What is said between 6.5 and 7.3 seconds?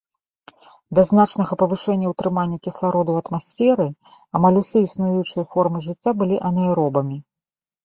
анаэробамі.